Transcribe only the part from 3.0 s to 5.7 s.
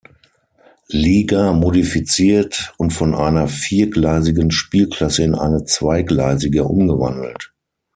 einer viergleisigen Spielklasse in eine